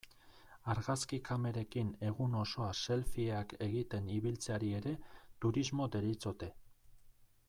Argazki 0.73 1.17
kamerekin 1.27 1.91
egun 2.07 2.37
osoa 2.39 2.71
selfieak 2.85 3.55
egiten 3.67 4.09
ibiltzeari 4.15 4.71
ere 4.79 4.95
turismo 5.45 5.91
deritzote. 5.97 6.51